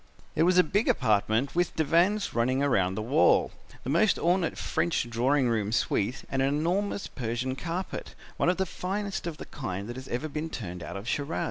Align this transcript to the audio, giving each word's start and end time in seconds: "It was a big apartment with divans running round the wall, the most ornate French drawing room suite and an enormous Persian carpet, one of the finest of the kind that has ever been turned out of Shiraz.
"It 0.35 0.41
was 0.41 0.57
a 0.57 0.63
big 0.63 0.87
apartment 0.89 1.53
with 1.53 1.75
divans 1.75 2.33
running 2.33 2.61
round 2.61 2.97
the 2.97 3.03
wall, 3.03 3.51
the 3.83 3.89
most 3.91 4.17
ornate 4.17 4.57
French 4.57 5.07
drawing 5.07 5.47
room 5.47 5.71
suite 5.71 6.23
and 6.31 6.41
an 6.41 6.47
enormous 6.47 7.05
Persian 7.05 7.55
carpet, 7.55 8.15
one 8.37 8.49
of 8.49 8.57
the 8.57 8.65
finest 8.65 9.27
of 9.27 9.37
the 9.37 9.45
kind 9.45 9.87
that 9.87 9.97
has 9.97 10.07
ever 10.07 10.27
been 10.27 10.49
turned 10.49 10.81
out 10.81 10.97
of 10.97 11.07
Shiraz. 11.07 11.39